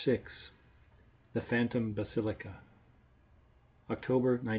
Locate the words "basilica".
1.93-2.55